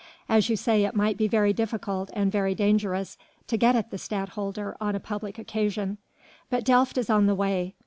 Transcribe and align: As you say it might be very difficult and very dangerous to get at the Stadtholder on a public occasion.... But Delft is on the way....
As 0.27 0.49
you 0.49 0.55
say 0.55 0.83
it 0.83 0.95
might 0.95 1.15
be 1.15 1.27
very 1.27 1.53
difficult 1.53 2.09
and 2.13 2.31
very 2.31 2.55
dangerous 2.55 3.19
to 3.45 3.55
get 3.55 3.75
at 3.75 3.91
the 3.91 3.99
Stadtholder 3.99 4.75
on 4.81 4.95
a 4.95 4.99
public 4.99 5.37
occasion.... 5.37 5.99
But 6.49 6.63
Delft 6.63 6.97
is 6.97 7.11
on 7.11 7.27
the 7.27 7.35
way.... 7.35 7.75